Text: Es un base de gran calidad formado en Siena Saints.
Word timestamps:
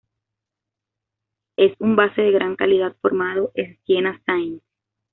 Es 1.57 1.73
un 1.79 1.95
base 1.95 2.23
de 2.23 2.31
gran 2.31 2.55
calidad 2.55 2.95
formado 3.03 3.51
en 3.53 3.77
Siena 3.85 4.19
Saints. 4.25 4.63